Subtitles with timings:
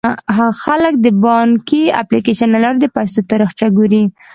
[0.63, 4.03] خلک د بانکي اپلیکیشن له لارې د پيسو تاریخچه ګوري.